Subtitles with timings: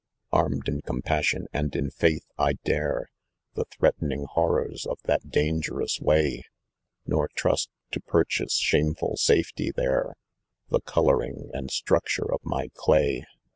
[0.33, 3.11] I" A «ned in compassion anil in faith, I dare
[3.53, 6.41] The threatening horrours of that dangerou,, jy.
[7.05, 10.15] Nor trust, to purchase shameful safety there,
[10.69, 13.27] The colouring and structure ormy clay.